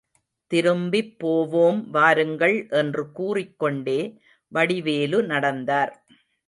[0.51, 3.99] திரும்பிப் போவோம் வாருங்கள் என்று கூறிக்கொண்டே
[4.51, 5.93] வடிவேலு நடந்தார்.